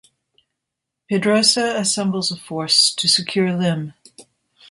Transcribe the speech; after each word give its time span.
Pedrosa 1.07 1.75
assembles 1.77 2.31
a 2.31 2.35
force 2.35 2.91
to 2.95 3.07
secure 3.07 3.55
Lim. 3.55 3.93